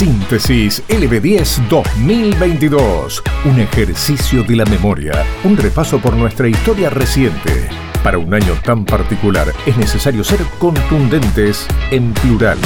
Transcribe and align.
Síntesis 0.00 0.82
LB10 0.88 1.68
2022. 1.68 3.22
Un 3.44 3.60
ejercicio 3.60 4.42
de 4.42 4.56
la 4.56 4.64
memoria. 4.64 5.12
Un 5.44 5.58
repaso 5.58 5.98
por 6.00 6.14
nuestra 6.14 6.48
historia 6.48 6.88
reciente. 6.88 7.68
Para 8.02 8.16
un 8.16 8.32
año 8.32 8.54
tan 8.64 8.86
particular 8.86 9.52
es 9.66 9.76
necesario 9.76 10.24
ser 10.24 10.40
contundentes 10.58 11.66
en 11.90 12.14
plural. 12.14 12.56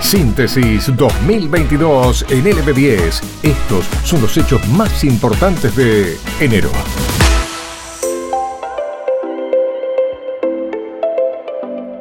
Síntesis 0.00 0.96
2022 0.96 2.24
en 2.30 2.44
LB10. 2.44 3.20
Estos 3.42 3.86
son 4.04 4.22
los 4.22 4.36
hechos 4.36 4.64
más 4.68 5.02
importantes 5.02 5.74
de 5.74 6.16
enero. 6.38 6.70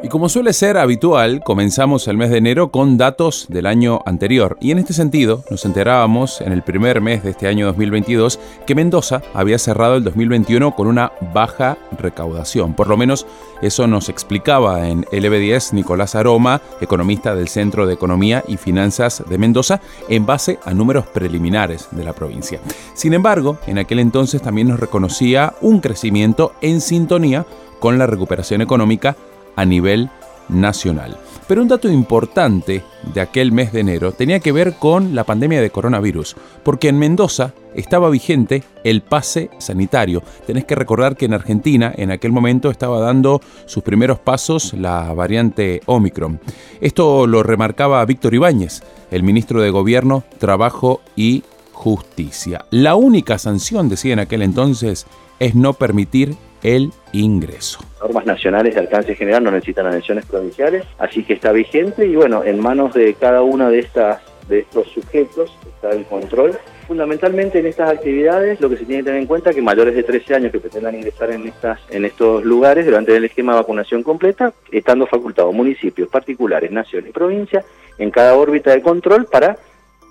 Y 0.08 0.10
como 0.10 0.30
suele 0.30 0.54
ser 0.54 0.78
habitual, 0.78 1.42
comenzamos 1.44 2.08
el 2.08 2.16
mes 2.16 2.30
de 2.30 2.38
enero 2.38 2.72
con 2.72 2.98
datos 2.98 3.46
del 3.50 3.66
año 3.66 4.00
anterior. 4.06 4.58
Y 4.62 4.72
en 4.72 4.80
este 4.80 4.94
sentido, 4.94 5.44
nos 5.50 5.66
enterábamos 5.66 6.40
en 6.40 6.54
el 6.54 6.62
primer 6.62 7.02
mes 7.02 7.24
de 7.24 7.32
este 7.32 7.46
año 7.46 7.66
2022 7.66 8.40
que 8.66 8.74
Mendoza 8.74 9.22
había 9.34 9.60
cerrado 9.60 9.98
el 9.98 10.06
2021 10.06 10.74
con 10.78 10.88
una 10.88 11.12
baja 11.34 11.78
recaudación. 12.00 12.74
Por 12.74 12.88
lo 12.88 12.96
menos 12.96 13.28
eso 13.62 13.86
nos 13.86 14.08
explicaba 14.08 14.88
en 14.88 15.04
LB10 15.04 15.74
Nicolás 15.74 16.16
Aroma, 16.16 16.62
economista 16.80 17.36
del 17.36 17.50
Centro 17.50 17.86
de 17.86 17.96
Economía 17.96 18.46
y 18.48 18.56
Finanzas 18.56 19.26
de 19.28 19.38
Mendoza, 19.38 19.82
en 20.08 20.26
base 20.26 20.58
a 20.64 20.74
números 20.74 21.06
preliminares 21.08 21.90
de 21.92 22.06
la 22.06 22.14
provincia. 22.14 22.62
Sin 22.94 23.14
embargo, 23.14 23.58
en 23.68 23.78
aquel 23.78 24.00
entonces 24.00 24.42
también 24.42 24.70
nos 24.70 24.80
reconocía 24.80 25.56
un 25.60 25.82
crecimiento 25.82 26.54
en 26.62 26.80
sintonía 26.80 27.46
con 27.82 27.98
la 27.98 28.08
recuperación 28.08 28.62
económica 28.62 29.18
a 29.58 29.66
nivel 29.66 30.10
nacional. 30.48 31.18
Pero 31.48 31.62
un 31.62 31.70
dato 31.70 31.90
importante 31.90 32.84
de 33.14 33.22
aquel 33.22 33.54
mes 33.54 33.72
de 33.72 33.80
enero 33.80 34.12
tenía 34.12 34.40
que 34.42 34.52
ver 34.52 34.74
con 34.74 35.16
la 35.16 35.24
pandemia 35.24 35.62
de 35.62 35.70
coronavirus, 35.70 36.36
porque 36.64 36.90
en 36.90 37.00
Mendoza 37.00 37.54
estaba 37.74 38.10
vigente 38.10 38.64
el 38.84 39.02
pase 39.02 39.50
sanitario. 39.58 40.24
Tenés 40.46 40.66
que 40.66 40.76
recordar 40.76 41.16
que 41.16 41.26
en 41.26 41.34
Argentina 41.34 41.94
en 41.96 42.12
aquel 42.12 42.34
momento 42.34 42.70
estaba 42.70 43.00
dando 43.00 43.40
sus 43.66 43.82
primeros 43.82 44.20
pasos 44.20 44.74
la 44.74 45.14
variante 45.14 45.82
Omicron. 45.86 46.42
Esto 46.82 47.28
lo 47.28 47.44
remarcaba 47.44 48.04
Víctor 48.06 48.34
Ibáñez, 48.34 48.84
el 49.10 49.24
ministro 49.24 49.62
de 49.62 49.70
Gobierno, 49.70 50.26
Trabajo 50.40 51.00
y 51.16 51.44
Justicia. 51.72 52.66
La 52.72 52.96
única 52.96 53.38
sanción, 53.38 53.88
decía 53.88 54.14
en 54.14 54.20
aquel 54.20 54.42
entonces, 54.42 55.06
es 55.40 55.56
no 55.56 55.74
permitir 55.74 56.36
el 56.68 56.92
ingreso. 57.14 57.80
Normas 58.02 58.26
nacionales 58.26 58.76
de 58.76 58.82
alcance 58.82 59.16
general 59.16 59.42
no 59.42 59.52
necesitan 59.52 59.88
elecciones 59.88 60.26
provinciales, 60.26 60.84
así 61.00 61.24
que 61.24 61.34
está 61.34 61.54
vigente 61.54 62.06
y 62.06 62.16
bueno, 62.16 62.44
en 62.44 62.60
manos 62.60 62.94
de 62.94 63.14
cada 63.14 63.42
una 63.42 63.70
de 63.70 63.80
estas 63.80 64.22
de 64.50 64.60
estos 64.60 64.88
sujetos 64.90 65.58
está 65.66 65.92
el 65.92 66.06
control. 66.06 66.58
Fundamentalmente 66.88 67.60
en 67.60 67.68
estas 67.68 67.90
actividades 67.90 68.60
lo 68.60 68.70
que 68.70 68.78
se 68.78 68.86
tiene 68.86 69.02
que 69.02 69.06
tener 69.06 69.22
en 69.22 69.28
cuenta 69.28 69.50
es 69.50 69.56
que 69.56 69.62
mayores 69.62 69.96
de 69.96 70.04
13 70.04 70.36
años 70.36 70.52
que 70.52 70.60
pretendan 70.60 70.96
ingresar 70.96 71.32
en 71.32 71.48
estas 71.48 71.80
en 71.90 72.04
estos 72.04 72.44
lugares 72.44 72.86
durante 72.86 73.16
el 73.16 73.24
esquema 73.24 73.54
de 73.54 73.60
vacunación 73.60 74.04
completa, 74.04 74.54
estando 74.70 75.08
facultados 75.08 75.54
municipios, 75.54 76.10
particulares, 76.10 76.70
nación 76.70 77.06
y 77.08 77.12
provincia 77.12 77.64
en 77.98 78.12
cada 78.12 78.36
órbita 78.36 78.72
de 78.72 78.82
control 78.82 79.26
para 79.26 79.58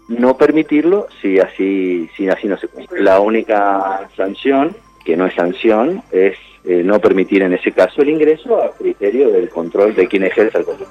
no 0.09 0.39
permitirlo 0.39 1.07
si 1.21 1.39
así 1.39 2.09
si 2.17 2.29
así 2.29 2.49
no 2.49 2.57
se 2.57 2.69
cumple. 2.69 3.03
La 3.03 3.21
única 3.21 4.09
sanción 4.17 4.75
que 5.07 5.17
no 5.17 5.27
es 5.27 5.35
sanción, 5.35 6.03
es 6.11 6.37
eh, 6.65 6.83
no 6.85 6.99
permitir 6.99 7.43
en 7.43 7.55
ese 7.55 7.71
caso 7.71 8.03
el 8.03 8.11
ingreso 8.11 8.61
a 8.61 8.73
criterio 8.73 9.31
del 9.31 9.49
control 9.49 9.95
de 9.95 10.09
quien 10.09 10.25
ejerce 10.25 10.59
el 10.59 10.65
control. 10.65 10.89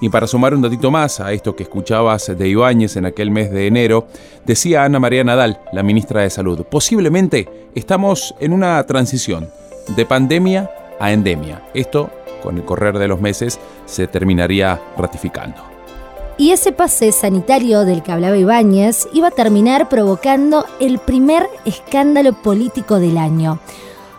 Y 0.00 0.08
para 0.08 0.26
sumar 0.26 0.54
un 0.54 0.62
datito 0.62 0.90
más 0.90 1.20
a 1.20 1.32
esto 1.32 1.54
que 1.54 1.64
escuchabas 1.64 2.36
de 2.36 2.48
Ibáñez 2.48 2.96
en 2.96 3.06
aquel 3.06 3.30
mes 3.30 3.50
de 3.50 3.66
enero, 3.66 4.06
decía 4.44 4.84
Ana 4.84 5.00
María 5.00 5.24
Nadal, 5.24 5.60
la 5.72 5.82
ministra 5.82 6.22
de 6.22 6.30
Salud, 6.30 6.64
posiblemente 6.70 7.48
estamos 7.74 8.34
en 8.40 8.52
una 8.52 8.84
transición 8.84 9.48
de 9.96 10.06
pandemia 10.06 10.70
a 10.98 11.12
endemia. 11.12 11.62
Esto, 11.74 12.10
con 12.42 12.56
el 12.56 12.64
correr 12.64 12.98
de 12.98 13.08
los 13.08 13.20
meses, 13.20 13.60
se 13.86 14.06
terminaría 14.06 14.80
ratificando. 14.96 15.71
Y 16.38 16.50
ese 16.50 16.72
pase 16.72 17.12
sanitario 17.12 17.84
del 17.84 18.02
que 18.02 18.10
hablaba 18.10 18.36
Ibáñez 18.36 19.06
iba 19.12 19.28
a 19.28 19.32
terminar 19.32 19.88
provocando 19.88 20.66
el 20.80 20.98
primer 20.98 21.48
escándalo 21.64 22.32
político 22.32 22.98
del 22.98 23.18
año. 23.18 23.58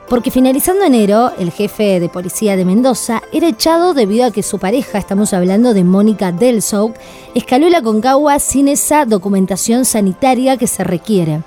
Porque 0.09 0.31
finalizando 0.31 0.83
enero, 0.83 1.31
el 1.39 1.51
jefe 1.51 1.99
de 1.99 2.09
policía 2.09 2.55
de 2.55 2.65
Mendoza 2.65 3.23
era 3.31 3.47
echado 3.47 3.93
debido 3.93 4.25
a 4.25 4.31
que 4.31 4.43
su 4.43 4.59
pareja, 4.59 4.99
estamos 4.99 5.33
hablando 5.33 5.73
de 5.73 5.83
Mónica 5.83 6.31
Delsouk, 6.31 6.93
escaló 7.33 7.67
la 7.69 7.81
Concagua 7.81 8.37
sin 8.39 8.67
esa 8.67 9.05
documentación 9.05 9.85
sanitaria 9.85 10.57
que 10.57 10.67
se 10.67 10.83
requiere. 10.83 11.41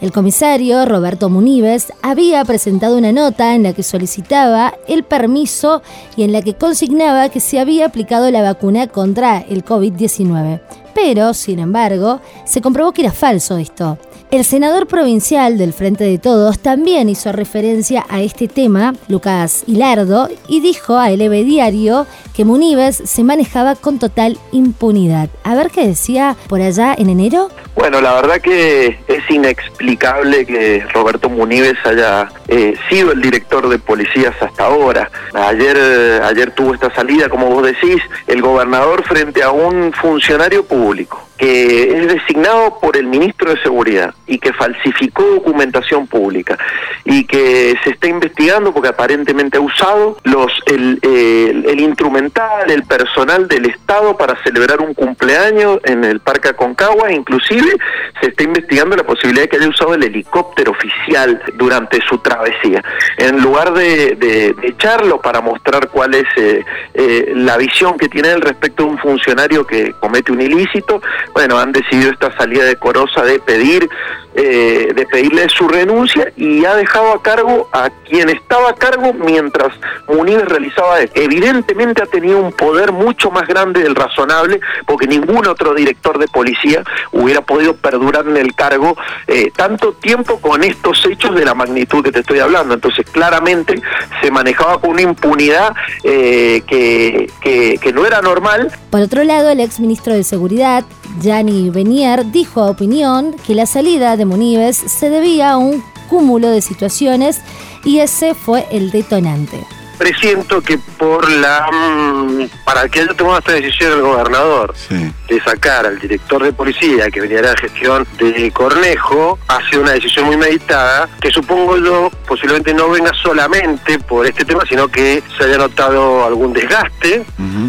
El 0.00 0.12
comisario 0.12 0.86
Roberto 0.86 1.28
Munives 1.28 1.92
había 2.00 2.42
presentado 2.46 2.96
una 2.96 3.12
nota 3.12 3.54
en 3.54 3.62
la 3.62 3.74
que 3.74 3.82
solicitaba 3.82 4.72
el 4.88 5.04
permiso 5.04 5.82
y 6.16 6.22
en 6.22 6.32
la 6.32 6.40
que 6.40 6.54
consignaba 6.54 7.28
que 7.28 7.40
se 7.40 7.60
había 7.60 7.84
aplicado 7.84 8.30
la 8.30 8.40
vacuna 8.40 8.86
contra 8.86 9.38
el 9.38 9.62
COVID-19. 9.62 10.62
Pero, 10.94 11.34
sin 11.34 11.58
embargo, 11.58 12.20
se 12.46 12.62
comprobó 12.62 12.92
que 12.92 13.02
era 13.02 13.12
falso 13.12 13.58
esto. 13.58 13.98
El 14.30 14.44
senador 14.44 14.86
provincial 14.86 15.58
del 15.58 15.72
Frente 15.72 16.04
de 16.04 16.16
Todos 16.16 16.60
también 16.60 17.08
hizo 17.08 17.32
referencia 17.32 18.06
a 18.08 18.20
este 18.20 18.46
tema, 18.46 18.94
Lucas 19.08 19.64
Hilardo, 19.66 20.28
y 20.46 20.60
dijo 20.60 20.98
a 20.98 21.10
LB 21.10 21.44
Diario 21.44 22.06
que 22.32 22.44
Munives 22.44 23.02
se 23.04 23.24
manejaba 23.24 23.74
con 23.74 23.98
total 23.98 24.38
impunidad. 24.52 25.30
A 25.42 25.56
ver 25.56 25.72
qué 25.72 25.84
decía 25.84 26.36
por 26.48 26.60
allá 26.60 26.94
en 26.96 27.10
enero. 27.10 27.48
Bueno, 27.74 28.00
la 28.00 28.14
verdad 28.14 28.40
que 28.40 29.00
es 29.08 29.30
inexplicable 29.30 30.46
que 30.46 30.86
Roberto 30.94 31.28
Munives 31.28 31.78
haya 31.84 32.28
eh, 32.46 32.74
sido 32.88 33.10
el 33.10 33.20
director 33.20 33.68
de 33.68 33.80
policías 33.80 34.40
hasta 34.40 34.66
ahora. 34.66 35.10
Ayer, 35.34 35.76
ayer 36.22 36.52
tuvo 36.52 36.74
esta 36.74 36.94
salida, 36.94 37.28
como 37.28 37.46
vos 37.48 37.64
decís, 37.64 38.00
el 38.28 38.42
gobernador 38.42 39.02
frente 39.02 39.42
a 39.42 39.50
un 39.50 39.92
funcionario 39.92 40.64
público 40.64 41.29
que 41.40 41.84
es 41.84 42.06
designado 42.06 42.78
por 42.80 42.98
el 42.98 43.06
ministro 43.06 43.50
de 43.50 43.62
Seguridad 43.62 44.14
y 44.26 44.38
que 44.38 44.52
falsificó 44.52 45.22
documentación 45.22 46.06
pública 46.06 46.58
y 47.06 47.24
que 47.24 47.74
se 47.82 47.90
está 47.90 48.08
investigando 48.08 48.74
porque 48.74 48.90
aparentemente 48.90 49.56
ha 49.56 49.62
usado 49.62 50.18
los 50.24 50.52
el, 50.66 51.00
el, 51.02 51.80
instrumental, 51.80 52.70
el 52.70 52.82
personal 52.82 53.48
del 53.48 53.64
Estado 53.70 54.18
para 54.18 54.36
celebrar 54.42 54.82
un 54.82 54.92
cumpleaños 54.92 55.80
en 55.84 56.04
el 56.04 56.20
Parque 56.20 56.48
Aconcagua, 56.48 57.10
inclusive 57.10 57.72
se 58.20 58.28
está 58.28 58.42
investigando 58.42 58.94
la 58.96 59.04
posibilidad 59.04 59.44
de 59.44 59.48
que 59.48 59.56
haya 59.56 59.68
usado 59.68 59.94
el 59.94 60.02
helicóptero 60.02 60.72
oficial 60.72 61.40
durante 61.54 62.02
su 62.02 62.18
travesía. 62.18 62.84
En 63.16 63.40
lugar 63.40 63.72
de, 63.72 64.54
echarlo 64.62 65.22
para 65.22 65.40
mostrar 65.40 65.88
cuál 65.88 66.14
es 66.14 66.26
eh, 66.36 66.64
eh, 66.92 67.32
la 67.34 67.56
visión 67.56 67.96
que 67.96 68.08
tiene 68.08 68.28
al 68.28 68.42
respecto 68.42 68.84
de 68.84 68.90
un 68.90 68.98
funcionario 68.98 69.66
que 69.66 69.94
comete 70.00 70.32
un 70.32 70.42
ilícito, 70.42 71.00
bueno, 71.32 71.58
han 71.58 71.72
decidido 71.72 72.10
esta 72.10 72.36
salida 72.36 72.64
decorosa 72.64 73.22
de 73.22 73.38
pedir 73.40 73.88
eh, 74.32 74.92
de 74.94 75.06
pedirle 75.06 75.48
su 75.48 75.66
renuncia 75.66 76.32
y 76.36 76.64
ha 76.64 76.76
dejado 76.76 77.12
a 77.12 77.20
cargo 77.20 77.68
a 77.72 77.90
quien 78.08 78.28
estaba 78.28 78.70
a 78.70 78.74
cargo 78.74 79.12
mientras 79.12 79.72
Muniz 80.06 80.38
realizaba 80.44 81.00
esto. 81.00 81.20
Evidentemente 81.20 82.00
ha 82.00 82.06
tenido 82.06 82.38
un 82.38 82.52
poder 82.52 82.92
mucho 82.92 83.32
más 83.32 83.48
grande 83.48 83.82
del 83.82 83.96
razonable 83.96 84.60
porque 84.86 85.08
ningún 85.08 85.48
otro 85.48 85.74
director 85.74 86.18
de 86.20 86.28
policía 86.28 86.84
hubiera 87.10 87.40
podido 87.40 87.74
perdurar 87.74 88.28
en 88.28 88.36
el 88.36 88.54
cargo 88.54 88.96
eh, 89.26 89.50
tanto 89.56 89.94
tiempo 89.94 90.40
con 90.40 90.62
estos 90.62 91.04
hechos 91.06 91.34
de 91.34 91.44
la 91.44 91.54
magnitud 91.54 92.04
que 92.04 92.12
te 92.12 92.20
estoy 92.20 92.38
hablando. 92.38 92.74
Entonces 92.74 93.04
claramente 93.10 93.82
se 94.22 94.30
manejaba 94.30 94.80
con 94.80 94.90
una 94.90 95.02
impunidad 95.02 95.74
eh, 96.04 96.62
que, 96.68 97.28
que, 97.40 97.78
que 97.82 97.92
no 97.92 98.06
era 98.06 98.22
normal. 98.22 98.70
Por 98.90 99.00
otro 99.00 99.24
lado, 99.24 99.50
el 99.50 99.58
ex 99.58 99.80
ministro 99.80 100.14
de 100.14 100.22
Seguridad, 100.22 100.84
Gianni 101.20 101.70
Benier, 101.70 102.30
dijo 102.30 102.60
a 102.60 102.70
opinión 102.70 103.34
que 103.46 103.54
la 103.54 103.66
salida 103.66 104.16
de 104.16 104.24
Munives 104.24 104.76
se 104.76 105.10
debía 105.10 105.52
a 105.52 105.58
un 105.58 105.82
cúmulo 106.08 106.50
de 106.50 106.60
situaciones 106.60 107.40
y 107.84 107.98
ese 107.98 108.34
fue 108.34 108.66
el 108.70 108.90
detonante 108.90 109.64
presiento 110.00 110.62
que 110.62 110.78
por 110.98 111.30
la 111.30 111.68
mm, 111.70 112.64
para 112.64 112.88
que 112.88 113.00
haya 113.00 113.12
tomado 113.12 113.38
esta 113.40 113.52
decisión 113.52 113.92
el 113.92 114.00
gobernador 114.00 114.74
de 114.88 115.40
sacar 115.42 115.84
al 115.84 115.98
director 115.98 116.42
de 116.42 116.54
policía 116.54 117.10
que 117.10 117.20
venía 117.20 117.42
de 117.42 117.48
la 117.48 117.56
gestión 117.56 118.06
de 118.18 118.50
Cornejo 118.50 119.38
ha 119.46 119.60
sido 119.68 119.82
una 119.82 119.92
decisión 119.92 120.24
muy 120.24 120.38
meditada 120.38 121.06
que 121.20 121.30
supongo 121.30 121.76
yo 121.76 122.10
posiblemente 122.26 122.72
no 122.72 122.88
venga 122.88 123.12
solamente 123.22 123.98
por 123.98 124.26
este 124.26 124.46
tema 124.46 124.62
sino 124.66 124.88
que 124.88 125.22
se 125.36 125.44
haya 125.44 125.58
notado 125.58 126.24
algún 126.24 126.54
desgaste. 126.54 127.22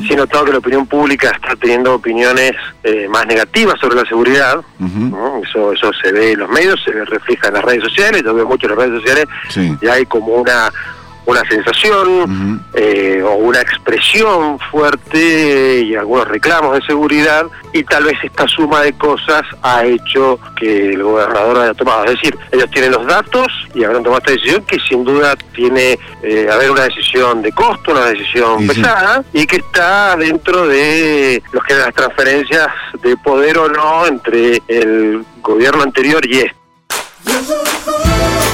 Se 0.08 0.14
ha 0.14 0.18
notado 0.18 0.46
que 0.46 0.54
la 0.54 0.60
opinión 0.60 0.88
pública 0.88 1.32
está 1.32 1.58
teniendo 1.58 1.96
opiniones 1.96 2.54
eh, 2.84 3.10
más 3.10 3.28
negativas 3.28 3.78
sobre 3.80 3.98
la 3.98 4.06
seguridad 4.06 4.62
eso 5.44 5.74
eso 5.74 5.92
se 6.02 6.14
ve 6.14 6.32
en 6.32 6.40
los 6.40 6.50
medios 6.50 6.82
se 6.86 6.92
refleja 6.92 7.50
en 7.50 7.56
las 7.56 7.66
redes 7.66 7.84
sociales 7.84 8.24
yo 8.24 8.34
veo 8.34 8.48
mucho 8.48 8.68
en 8.68 8.78
las 8.78 8.86
redes 8.86 9.02
sociales 9.02 9.26
y 9.82 9.88
hay 9.88 10.06
como 10.06 10.36
una 10.36 10.72
una 11.32 11.48
sensación 11.50 12.62
eh, 12.74 13.24
o 13.24 13.36
una 13.36 13.62
expresión 13.62 14.60
fuerte 14.70 15.82
y 15.82 15.96
algunos 15.96 16.28
reclamos 16.28 16.76
de 16.76 16.86
seguridad 16.86 17.46
y 17.72 17.84
tal 17.84 18.04
vez 18.04 18.18
esta 18.22 18.48
suma 18.48 18.82
de 18.82 18.94
cosas 18.94 19.44
ha 19.62 19.86
hecho 19.86 20.38
que 20.58 20.90
el 20.90 21.02
gobernador 21.02 21.60
haya 21.60 21.74
tomado. 21.74 22.04
Es 22.06 22.12
decir, 22.12 22.38
ellos 22.52 22.70
tienen 22.72 22.92
los 22.92 23.06
datos 23.06 23.48
y 23.74 23.84
habrán 23.84 24.04
tomado 24.04 24.20
esta 24.20 24.32
decisión 24.32 24.66
que 24.66 24.78
sin 24.82 25.06
duda 25.06 25.36
tiene 25.54 25.98
eh, 26.22 26.50
haber 26.52 26.72
una 26.72 26.84
decisión 26.84 27.42
de 27.42 27.52
costo, 27.54 27.92
una 27.92 28.08
decisión 28.08 28.68
pesada 28.68 29.24
y 29.32 29.48
que 29.48 29.58
está 29.58 30.18
dentro 30.18 30.68
de 30.68 31.42
los 31.54 31.64
que 31.64 31.76
las 31.76 31.94
transferencias 31.94 32.68
de 33.02 33.16
poder 33.18 33.58
o 33.58 33.70
no 33.70 34.06
entre 34.06 34.62
el 34.68 35.24
gobierno 35.42 35.84
anterior 35.84 36.26
y 36.26 36.40
este. 36.40 38.11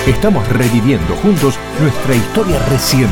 Estamos 0.07 0.47
reviviendo 0.47 1.15
juntos 1.17 1.59
nuestra 1.81 2.15
historia 2.15 2.57
reciente. 2.69 3.11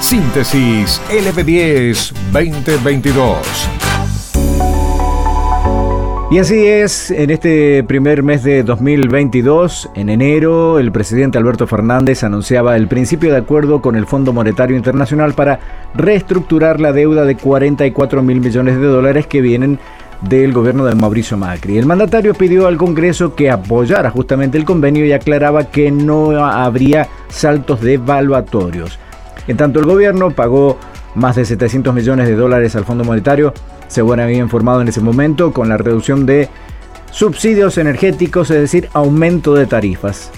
Síntesis 0.00 1.00
LB10 1.10 2.12
2022. 2.32 3.38
Y 6.32 6.38
así 6.38 6.66
es, 6.66 7.12
en 7.12 7.30
este 7.30 7.84
primer 7.84 8.24
mes 8.24 8.42
de 8.42 8.64
2022, 8.64 9.90
en 9.94 10.08
enero, 10.08 10.80
el 10.80 10.90
presidente 10.90 11.38
Alberto 11.38 11.68
Fernández 11.68 12.24
anunciaba 12.24 12.74
el 12.74 12.88
principio 12.88 13.30
de 13.30 13.38
acuerdo 13.38 13.80
con 13.80 13.94
el 13.94 14.06
Fondo 14.06 14.32
Monetario 14.32 14.76
Internacional 14.76 15.34
para 15.34 15.60
reestructurar 15.94 16.80
la 16.80 16.92
deuda 16.92 17.26
de 17.26 17.36
44 17.36 18.22
mil 18.24 18.40
millones 18.40 18.76
de 18.76 18.86
dólares 18.86 19.28
que 19.28 19.40
vienen 19.40 19.78
del 20.22 20.52
gobierno 20.52 20.84
de 20.84 20.94
Mauricio 20.94 21.36
Macri. 21.36 21.78
El 21.78 21.86
mandatario 21.86 22.34
pidió 22.34 22.66
al 22.66 22.76
Congreso 22.76 23.34
que 23.34 23.50
apoyara 23.50 24.10
justamente 24.10 24.58
el 24.58 24.64
convenio 24.64 25.04
y 25.04 25.12
aclaraba 25.12 25.64
que 25.64 25.90
no 25.90 26.44
habría 26.44 27.08
saltos 27.28 27.80
devaluatorios. 27.80 28.98
En 29.46 29.56
tanto, 29.56 29.80
el 29.80 29.86
gobierno 29.86 30.30
pagó 30.30 30.78
más 31.14 31.36
de 31.36 31.44
700 31.44 31.94
millones 31.94 32.28
de 32.28 32.36
dólares 32.36 32.76
al 32.76 32.84
Fondo 32.84 33.04
Monetario 33.04 33.54
según 33.88 34.20
había 34.20 34.38
informado 34.38 34.82
en 34.82 34.88
ese 34.88 35.00
momento, 35.00 35.52
con 35.52 35.68
la 35.68 35.76
reducción 35.78 36.26
de 36.26 36.48
subsidios 37.10 37.78
energéticos, 37.78 38.50
es 38.50 38.60
decir, 38.60 38.88
aumento 38.92 39.54
de 39.54 39.66
tarifas. 39.66 40.30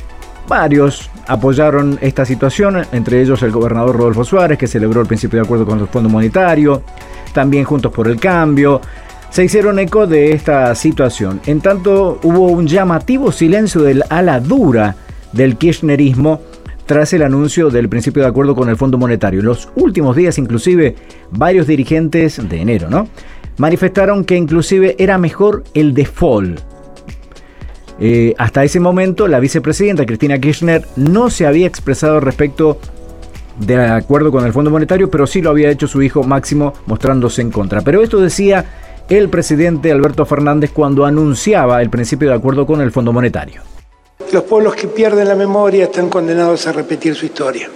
Varios 0.49 1.11
apoyaron 1.27 1.99
esta 2.01 2.25
situación, 2.25 2.85
entre 2.93 3.21
ellos 3.21 3.43
el 3.43 3.51
gobernador 3.51 3.97
Rodolfo 3.97 4.25
Suárez, 4.25 4.57
que 4.57 4.67
celebró 4.67 5.01
el 5.01 5.07
principio 5.07 5.41
de 5.41 5.45
acuerdo 5.45 5.67
con 5.67 5.79
el 5.79 5.89
Fondo 5.89 6.09
Monetario, 6.09 6.83
también 7.33 7.65
Juntos 7.65 7.93
por 7.93 8.09
el 8.09 8.19
Cambio, 8.19 8.81
se 9.31 9.45
hicieron 9.45 9.79
eco 9.79 10.07
de 10.07 10.33
esta 10.33 10.75
situación. 10.75 11.41
En 11.47 11.61
tanto, 11.61 12.19
hubo 12.23 12.49
un 12.49 12.67
llamativo 12.67 13.33
silencio 13.33 13.83
del 13.83 14.03
ala 14.09 14.41
dura 14.41 14.97
del 15.33 15.57
kirchnerismo 15.57 16.41
tras 16.85 17.13
el 17.13 17.23
anuncio 17.23 17.71
del 17.71 17.89
principio 17.89 18.23
de 18.23 18.29
acuerdo 18.29 18.57
con 18.57 18.69
el 18.69 18.77
Fondo 18.77 18.99
Monetario. 18.99 19.41
En 19.41 19.47
los 19.47 19.69
últimos 19.77 20.17
días, 20.17 20.39
inclusive, 20.39 20.97
varios 21.31 21.69
dirigentes 21.69 22.49
de 22.49 22.61
enero, 22.61 22.91
¿no? 22.91 23.09
manifestaron 23.59 24.25
que 24.25 24.37
inclusive 24.37 24.97
era 24.99 25.19
mejor 25.19 25.65
el 25.75 25.95
default. 25.95 26.61
Eh, 28.01 28.35
hasta 28.39 28.65
ese 28.65 28.81
momento, 28.81 29.29
la 29.29 29.39
vicepresidenta 29.39 30.07
Cristina 30.07 30.39
Kirchner 30.39 30.87
no 30.97 31.29
se 31.29 31.47
había 31.47 31.67
expresado 31.67 32.19
respecto 32.19 32.81
de 33.59 33.77
acuerdo 33.77 34.33
con 34.33 34.47
el 34.47 34.55
Fondo 34.55 34.71
Monetario, 34.71 35.11
pero 35.11 35.27
sí 35.27 35.43
lo 35.43 35.51
había 35.51 35.71
hecho 35.71 35.87
su 35.87 36.01
hijo 36.01 36.25
Máximo 36.25 36.73
mostrándose 36.87 37.43
en 37.43 37.51
contra. 37.51 37.83
Pero 37.83 38.03
esto 38.03 38.19
decía 38.19 38.65
el 39.11 39.29
presidente 39.29 39.91
Alberto 39.91 40.25
Fernández 40.25 40.71
cuando 40.73 41.05
anunciaba 41.05 41.83
el 41.83 41.91
principio 41.91 42.29
de 42.29 42.37
acuerdo 42.37 42.65
con 42.65 42.81
el 42.81 42.93
Fondo 42.93 43.13
Monetario. 43.13 43.61
Los 44.33 44.45
pueblos 44.45 44.77
que 44.77 44.87
pierden 44.87 45.27
la 45.27 45.35
memoria 45.35 45.85
están 45.85 46.09
condenados 46.09 46.69
a 46.69 46.73
repetir 46.73 47.17
su 47.17 47.27
historia 47.27 47.69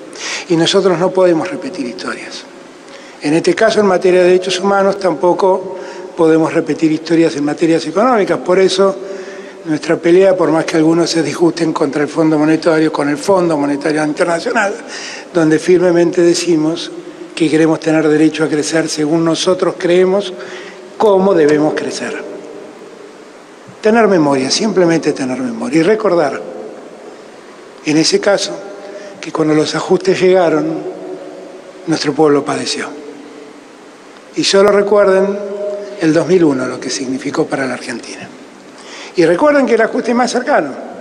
y 0.49 0.57
nosotros 0.57 0.97
no 0.97 1.11
podemos 1.11 1.51
repetir 1.51 1.87
historias. 1.87 2.45
En 3.21 3.35
este 3.35 3.53
caso, 3.53 3.81
en 3.81 3.87
materia 3.87 4.21
de 4.21 4.27
derechos 4.29 4.61
humanos, 4.61 5.01
tampoco 5.01 5.77
podemos 6.17 6.55
repetir 6.55 6.93
historias 6.93 7.35
en 7.35 7.45
materias 7.45 7.85
económicas. 7.89 8.39
Por 8.39 8.61
eso, 8.61 8.97
nuestra 9.65 9.97
pelea, 9.97 10.37
por 10.37 10.53
más 10.53 10.65
que 10.65 10.77
algunos 10.77 11.11
se 11.11 11.25
disgusten 11.25 11.73
contra 11.73 12.03
el 12.03 12.09
Fondo 12.09 12.39
Monetario, 12.39 12.93
con 12.93 13.09
el 13.09 13.17
Fondo 13.17 13.57
Monetario 13.57 14.05
Internacional, 14.05 14.73
donde 15.33 15.59
firmemente 15.59 16.23
decimos 16.23 16.93
que 17.35 17.51
queremos 17.51 17.81
tener 17.81 18.07
derecho 18.07 18.45
a 18.45 18.49
crecer 18.49 18.89
según 18.89 19.25
nosotros 19.25 19.75
creemos 19.77 20.33
cómo 20.97 21.35
debemos 21.35 21.75
crecer. 21.75 22.23
Tener 23.81 24.09
memoria, 24.09 24.51
simplemente 24.51 25.13
tener 25.13 25.39
memoria 25.41 25.81
y 25.81 25.83
recordar, 25.83 26.41
en 27.85 27.97
ese 27.97 28.21
caso, 28.21 28.53
que 29.21 29.31
cuando 29.31 29.55
los 29.55 29.75
ajustes 29.75 30.21
llegaron, 30.21 30.67
nuestro 31.87 32.15
pueblo 32.15 32.45
padeció. 32.45 32.87
Y 34.37 34.45
solo 34.45 34.71
recuerden 34.71 35.39
el 36.01 36.13
2001, 36.13 36.67
lo 36.67 36.81
que 36.81 36.91
significó 36.91 37.47
para 37.47 37.67
la 37.67 37.75
Argentina. 37.75 38.29
Y 39.17 39.25
recuerden 39.25 39.67
que 39.67 39.75
el 39.75 39.83
ajuste 39.83 40.15
más 40.15 40.31
cercano 40.31 40.95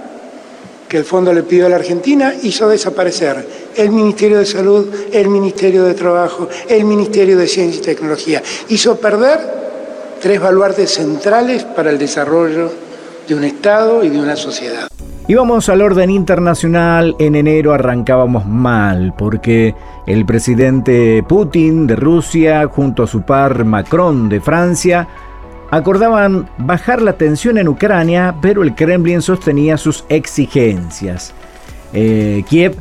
que 0.94 1.00
el 1.00 1.06
fondo 1.06 1.34
le 1.34 1.42
pidió 1.42 1.66
a 1.66 1.70
la 1.70 1.78
Argentina 1.78 2.36
hizo 2.44 2.70
desaparecer 2.70 3.44
el 3.76 3.90
Ministerio 3.90 4.38
de 4.38 4.46
Salud, 4.46 4.88
el 5.12 5.28
Ministerio 5.28 5.86
de 5.86 5.96
Trabajo, 5.96 6.48
el 6.68 6.86
Ministerio 6.86 7.36
de 7.36 7.48
Ciencia 7.48 7.80
y 7.80 7.84
Tecnología. 7.84 8.44
Hizo 8.70 8.96
perder 8.98 9.63
tres 10.24 10.40
baluartes 10.40 10.94
centrales 10.94 11.66
para 11.66 11.90
el 11.90 12.00
desarrollo 12.00 12.72
de 13.28 13.36
un 13.36 13.44
Estado 13.44 14.06
y 14.06 14.10
de 14.10 14.22
una 14.22 14.38
sociedad. 14.38 14.88
Y 15.28 15.34
vamos 15.34 15.68
al 15.68 15.82
orden 15.82 16.10
internacional. 16.10 17.14
En 17.20 17.36
enero 17.36 17.74
arrancábamos 17.74 18.46
mal 18.46 19.14
porque 19.18 19.76
el 20.08 20.26
presidente 20.26 21.26
Putin 21.28 21.88
de 21.88 21.98
Rusia 21.98 22.66
junto 22.68 23.04
a 23.04 23.08
su 23.08 23.24
par 23.24 23.66
Macron 23.66 24.30
de 24.30 24.40
Francia 24.40 25.10
acordaban 25.72 26.50
bajar 26.58 27.02
la 27.02 27.18
tensión 27.18 27.58
en 27.58 27.68
Ucrania, 27.68 28.34
pero 28.42 28.64
el 28.64 28.76
Kremlin 28.76 29.22
sostenía 29.22 29.78
sus 29.78 30.06
exigencias. 30.08 31.34
Eh, 31.92 32.46
Kiev 32.48 32.78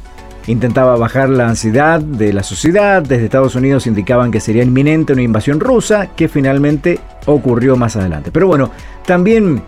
intentaba 0.46 0.96
bajar 0.96 1.28
la 1.28 1.48
ansiedad 1.48 2.00
de 2.00 2.32
la 2.32 2.42
sociedad, 2.42 3.02
desde 3.02 3.24
Estados 3.24 3.54
Unidos 3.54 3.86
indicaban 3.86 4.30
que 4.30 4.40
sería 4.40 4.62
inminente 4.62 5.12
una 5.12 5.22
invasión 5.22 5.60
rusa, 5.60 6.08
que 6.14 6.28
finalmente 6.28 6.98
ocurrió 7.26 7.76
más 7.76 7.96
adelante. 7.96 8.30
Pero 8.32 8.46
bueno, 8.46 8.70
también 9.06 9.62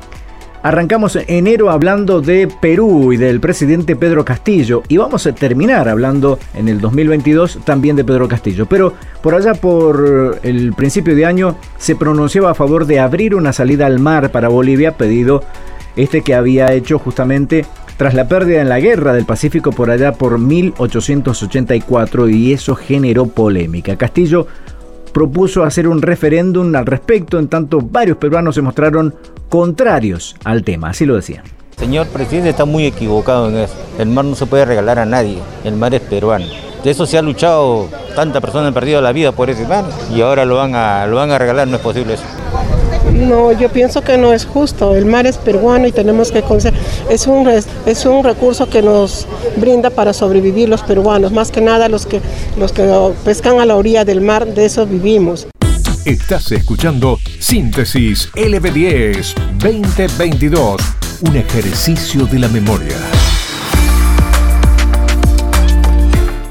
Arrancamos 0.65 1.15
en 1.17 1.25
enero 1.29 1.69
hablando 1.69 2.23
de 2.23 2.49
Perú 2.49 3.13
y 3.13 3.19
del 3.19 3.39
presidente 3.39 3.97
Pedro 3.97 4.25
Castillo 4.25 4.83
y 4.89 4.97
vamos 4.97 5.27
a 5.27 5.35
terminar 5.35 5.91
hablando 5.91 6.39
en 6.55 6.69
el 6.69 6.81
2022 6.81 7.59
también 7.67 7.97
de 7.97 8.05
Pedro 8.05 8.29
Castillo. 8.29 8.65
Pero 8.65 8.95
por 9.23 9.35
allá 9.35 9.53
por 9.53 10.41
el 10.43 10.73
principio 10.73 11.15
de 11.15 11.27
año 11.27 11.55
se 11.77 11.97
pronunciaba 11.97 12.53
a 12.53 12.55
favor 12.55 12.87
de 12.87 12.99
abrir 12.99 13.35
una 13.35 13.53
salida 13.53 13.85
al 13.85 13.99
mar 13.99 14.33
para 14.33 14.49
Bolivia, 14.49 14.97
pedido 14.97 15.45
este 15.97 16.23
que 16.23 16.35
había 16.35 16.73
hecho 16.73 16.99
justamente 16.99 17.67
tras 17.97 18.15
la 18.15 18.29
pérdida 18.29 18.61
en 18.61 18.69
la 18.69 18.81
guerra 18.81 19.13
del 19.13 19.25
Pacífico 19.25 19.71
por 19.71 19.91
allá 19.91 20.13
por 20.13 20.39
1884 20.39 22.29
y 22.29 22.53
eso 22.53 22.75
generó 22.75 23.27
polémica. 23.27 23.97
Castillo 23.97 24.47
propuso 25.13 25.63
hacer 25.63 25.87
un 25.87 26.03
referéndum 26.03 26.75
al 26.75 26.87
respecto, 26.87 27.39
en 27.39 27.49
tanto 27.49 27.81
varios 27.81 28.17
peruanos 28.17 28.57
se 28.57 28.63
mostraron 28.63 29.15
contrarios 29.49 30.35
al 30.45 30.65
tema, 30.65 30.91
así 30.91 31.07
lo 31.07 31.15
decían. 31.15 31.45
Señor 31.77 32.07
presidente 32.09 32.51
está 32.51 32.65
muy 32.65 32.87
equivocado 32.87 33.49
en 33.49 33.57
eso. 33.57 33.75
El 33.99 34.09
mar 34.09 34.25
no 34.25 34.35
se 34.35 34.47
puede 34.47 34.65
regalar 34.65 34.99
a 34.99 35.07
nadie, 35.07 35.39
el 35.65 35.77
mar 35.77 35.95
es 35.95 36.01
peruano. 36.01 36.47
De 36.83 36.91
eso 36.91 37.07
se 37.07 37.17
ha 37.17 37.23
luchado, 37.23 37.89
tantas 38.15 38.43
personas 38.43 38.69
han 38.69 38.75
perdido 38.75 39.01
la 39.01 39.13
vida 39.13 39.33
por 39.33 39.49
ese 39.51 39.67
mar 39.67 39.85
y 40.15 40.21
ahora 40.21 40.45
lo 40.45 40.57
van 40.57 40.75
a, 40.75 41.07
lo 41.07 41.17
van 41.17 41.31
a 41.31 41.39
regalar, 41.39 41.67
no 41.69 41.77
es 41.77 41.83
posible 41.83 42.15
eso. 42.15 42.25
No, 43.15 43.53
yo 43.53 43.69
pienso 43.69 44.03
que 44.03 44.19
no 44.19 44.33
es 44.33 44.45
justo. 44.45 44.97
El 44.97 45.07
mar 45.07 45.27
es 45.27 45.39
peruano 45.39 45.87
y 45.87 45.93
tenemos 45.93 46.33
que 46.33 46.43
es 47.11 47.27
un 47.27 47.49
es 47.49 48.07
un 48.07 48.25
recurso 48.25 48.69
que 48.69 48.83
nos 48.83 49.27
brinda 49.57 49.91
para 49.91 50.13
sobrevivir 50.13 50.69
los 50.69 50.83
peruanos, 50.83 51.33
más 51.33 51.51
que 51.51 51.61
nada 51.61 51.89
los 51.89 52.07
que 52.07 52.21
los 52.59 52.73
que 52.73 52.87
pescan 53.25 53.61
a 53.61 53.67
la 53.67 53.77
orilla 53.77 54.05
del 54.05 54.21
mar, 54.21 54.47
de 54.47 54.65
eso 54.65 54.87
vivimos. 54.87 55.47
Estás 56.05 56.53
escuchando 56.53 57.19
Síntesis 57.39 58.31
LB10 58.33 59.35
2022, 59.59 60.83
un 61.23 61.37
ejercicio 61.37 62.27
de 62.27 62.41
la 62.41 62.49
memoria. 62.49 63.14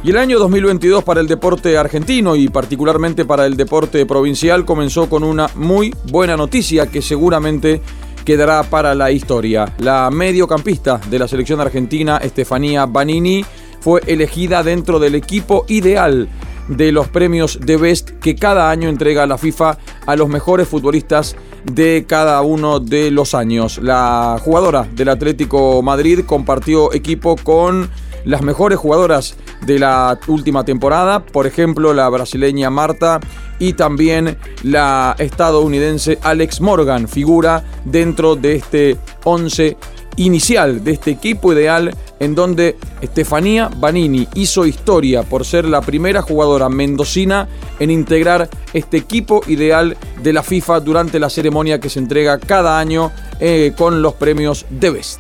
Y 0.05 0.10
el 0.10 0.17
año 0.17 0.38
2022 0.38 1.01
para 1.05 1.22
el 1.22 1.27
deporte 1.27 1.77
argentino 1.77 2.36
y 2.36 2.50
particularmente 2.50 3.24
para 3.24 3.45
el 3.45 3.55
deporte 3.55 4.05
provincial 4.05 4.65
comenzó 4.65 5.10
con 5.10 5.24
una 5.24 5.50
muy 5.55 5.95
buena 6.12 6.36
noticia 6.36 6.88
que 6.88 7.01
seguramente 7.01 7.81
quedará 8.25 8.63
para 8.63 8.95
la 8.95 9.12
historia. 9.12 9.74
La 9.77 10.10
mediocampista 10.12 11.00
de 11.10 11.19
la 11.19 11.27
selección 11.29 11.62
argentina, 11.62 12.17
Estefanía 12.17 12.86
Banini, 12.86 13.45
fue 13.79 14.01
elegida 14.05 14.62
dentro 14.62 15.00
del 15.00 15.15
equipo 15.15 15.63
ideal 15.69 16.27
de 16.67 16.91
los 16.91 17.07
premios 17.07 17.60
de 17.62 17.77
Best 17.77 18.12
que 18.19 18.36
cada 18.36 18.69
año 18.69 18.89
entrega 18.89 19.25
la 19.25 19.38
FIFA 19.38 19.77
a 20.05 20.15
los 20.17 20.27
mejores 20.27 20.67
futbolistas 20.67 21.38
de 21.63 22.03
cada 22.05 22.41
uno 22.41 22.81
de 22.81 23.10
los 23.10 23.33
años. 23.33 23.79
La 23.81 24.38
jugadora 24.43 24.86
del 24.93 25.07
Atlético 25.07 25.81
Madrid 25.81 26.25
compartió 26.25 26.91
equipo 26.91 27.38
con 27.38 27.89
las 28.25 28.41
mejores 28.41 28.79
jugadoras 28.79 29.35
de 29.65 29.79
la 29.79 30.19
última 30.27 30.65
temporada, 30.65 31.25
por 31.25 31.47
ejemplo 31.47 31.93
la 31.93 32.09
brasileña 32.09 32.69
Marta 32.69 33.19
y 33.59 33.73
también 33.73 34.37
la 34.63 35.15
estadounidense 35.19 36.19
Alex 36.21 36.61
Morgan, 36.61 37.07
figura 37.07 37.63
dentro 37.85 38.35
de 38.35 38.55
este 38.55 38.97
11 39.23 39.77
inicial 40.17 40.83
de 40.83 40.91
este 40.91 41.11
equipo 41.11 41.53
ideal 41.53 41.95
en 42.19 42.35
donde 42.35 42.77
Estefanía 43.01 43.69
Banini 43.75 44.27
hizo 44.35 44.65
historia 44.65 45.23
por 45.23 45.45
ser 45.45 45.65
la 45.65 45.81
primera 45.81 46.21
jugadora 46.21 46.69
mendocina 46.69 47.47
en 47.79 47.89
integrar 47.91 48.49
este 48.73 48.97
equipo 48.97 49.41
ideal 49.47 49.97
de 50.21 50.33
la 50.33 50.43
FIFA 50.43 50.79
durante 50.81 51.19
la 51.19 51.29
ceremonia 51.29 51.79
que 51.79 51.89
se 51.89 51.99
entrega 51.99 52.37
cada 52.37 52.79
año 52.79 53.11
eh, 53.39 53.73
con 53.77 54.01
los 54.01 54.13
premios 54.13 54.65
de 54.69 54.91
Best. 54.91 55.19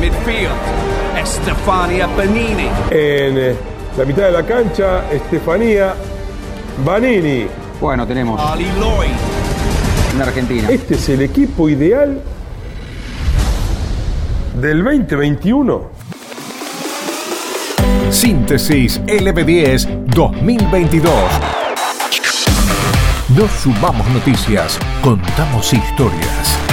Midfield, 0.00 0.50
Estefania 1.20 2.06
Banini. 2.06 2.68
En 2.90 3.38
eh, 3.38 3.54
la 3.96 4.04
mitad 4.06 4.22
de 4.24 4.32
la 4.32 4.42
cancha, 4.42 5.10
Estefanía 5.12 5.94
Banini. 6.84 7.46
Bueno, 7.80 8.06
tenemos 8.06 8.40
Ali 8.40 8.64
Lloyd. 8.78 9.10
en 10.14 10.22
Argentina. 10.22 10.68
Este 10.70 10.94
es 10.94 11.08
el 11.10 11.22
equipo 11.22 11.68
ideal 11.68 12.22
del 14.60 14.82
2021. 14.82 15.90
Síntesis 18.10 19.00
LB10 19.02 20.06
2022. 20.06 21.12
No 23.36 23.46
sumamos 23.46 24.08
noticias, 24.08 24.78
contamos 25.02 25.72
historias. 25.72 26.69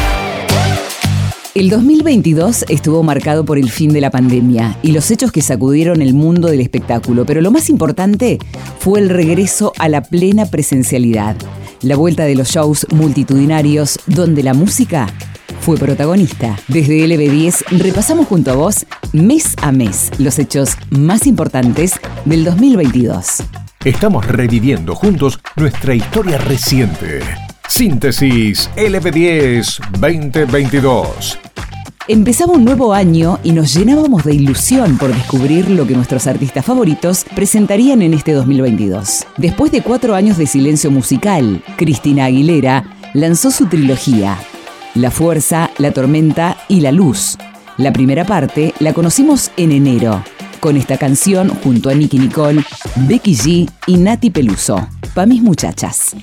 El 1.57 1.71
2022 1.71 2.65
estuvo 2.69 3.01
marcado 3.01 3.43
por 3.43 3.57
el 3.57 3.71
fin 3.71 3.91
de 3.91 3.99
la 3.99 4.11
pandemia 4.11 4.77
y 4.83 4.91
los 4.91 5.09
hechos 5.09 5.31
que 5.31 5.41
sacudieron 5.41 6.03
el 6.03 6.13
mundo 6.13 6.49
del 6.49 6.61
espectáculo, 6.61 7.25
pero 7.25 7.41
lo 7.41 7.49
más 7.49 7.71
importante 7.71 8.37
fue 8.77 8.99
el 8.99 9.09
regreso 9.09 9.73
a 9.79 9.89
la 9.89 10.03
plena 10.03 10.45
presencialidad, 10.45 11.35
la 11.81 11.95
vuelta 11.95 12.25
de 12.25 12.35
los 12.35 12.49
shows 12.49 12.85
multitudinarios 12.91 13.97
donde 14.05 14.43
la 14.43 14.53
música 14.53 15.07
fue 15.61 15.77
protagonista. 15.77 16.59
Desde 16.67 17.03
LB10 17.07 17.79
repasamos 17.79 18.27
junto 18.27 18.51
a 18.51 18.55
vos 18.55 18.85
mes 19.11 19.55
a 19.59 19.71
mes 19.71 20.11
los 20.19 20.37
hechos 20.37 20.77
más 20.91 21.25
importantes 21.25 21.93
del 22.25 22.43
2022. 22.43 23.41
Estamos 23.83 24.27
reviviendo 24.27 24.93
juntos 24.93 25.39
nuestra 25.55 25.95
historia 25.95 26.37
reciente. 26.37 27.21
Síntesis 27.67 28.69
LB10 28.75 29.99
2022. 29.99 31.46
Empezaba 32.09 32.53
un 32.53 32.63
nuevo 32.63 32.93
año 32.93 33.37
y 33.43 33.51
nos 33.51 33.73
llenábamos 33.73 34.23
de 34.23 34.33
ilusión 34.33 34.97
por 34.97 35.13
descubrir 35.13 35.69
lo 35.69 35.85
que 35.85 35.93
nuestros 35.93 36.25
artistas 36.25 36.63
favoritos 36.63 37.25
presentarían 37.35 38.01
en 38.01 38.13
este 38.13 38.31
2022. 38.31 39.27
Después 39.35 39.73
de 39.73 39.81
cuatro 39.81 40.15
años 40.15 40.37
de 40.37 40.47
silencio 40.47 40.89
musical, 40.89 41.61
Cristina 41.75 42.23
Aguilera 42.25 42.85
lanzó 43.13 43.51
su 43.51 43.65
trilogía, 43.65 44.39
La 44.95 45.11
Fuerza, 45.11 45.69
La 45.79 45.91
Tormenta 45.91 46.55
y 46.69 46.79
La 46.79 46.93
Luz. 46.93 47.37
La 47.75 47.91
primera 47.91 48.25
parte 48.25 48.73
la 48.79 48.93
conocimos 48.93 49.51
en 49.57 49.73
enero, 49.73 50.23
con 50.61 50.77
esta 50.77 50.97
canción 50.97 51.49
junto 51.61 51.89
a 51.89 51.93
Nicky 51.93 52.19
Nicole, 52.19 52.63
Becky 52.95 53.35
G 53.35 53.69
y 53.85 53.97
Nati 53.97 54.29
Peluso. 54.29 54.87
Pa' 55.13 55.25
mis 55.25 55.43
muchachas. 55.43 56.15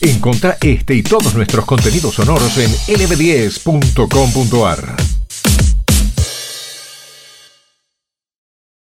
Encontrá 0.00 0.56
este 0.62 0.94
y 0.94 1.02
todos 1.02 1.34
nuestros 1.34 1.66
contenidos 1.66 2.14
sonoros 2.14 2.56
en 2.56 2.70
lb10.com.ar. 2.70 5.09